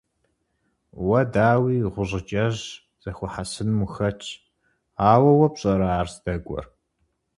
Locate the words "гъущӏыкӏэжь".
1.93-2.61